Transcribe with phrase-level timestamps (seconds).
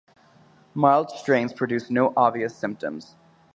[0.73, 3.13] Mild strains produce no obvious symptoms.